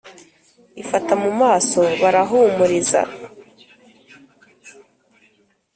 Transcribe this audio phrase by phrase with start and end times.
[0.81, 3.01] Ifata mu maso barahumiriza!